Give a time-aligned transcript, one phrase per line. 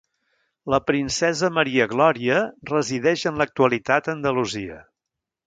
[0.73, 2.39] La princesa Maria Glòria
[2.71, 4.83] resideix en l'actualitat a Andalusia.